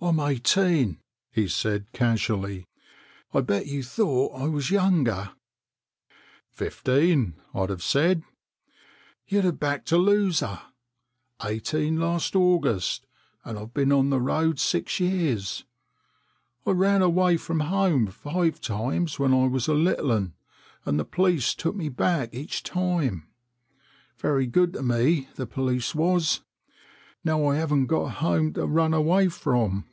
[0.00, 0.98] "I'm eighteen,"
[1.32, 2.68] he said casually.
[3.34, 6.48] "I bet you thought I was younger." 7 82 ON THE BRIGHTON ROAD"
[7.12, 8.22] Fifteen, I'd have said.""
[9.26, 10.60] You'd have backed a loser.
[11.44, 13.08] Eighteen last August,
[13.44, 15.64] and I've been on the road six years.
[16.64, 20.34] T ran away from home five times when I was a little 'un,
[20.84, 23.26] and the police took me back each time.
[24.16, 26.42] Very good to me, the police was.
[27.24, 29.86] Now I haven't got a home to run away from."